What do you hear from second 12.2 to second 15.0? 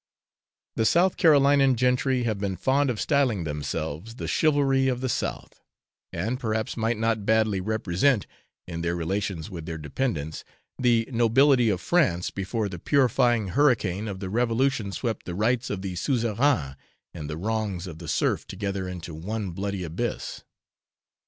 before the purifying hurricane of the Revolution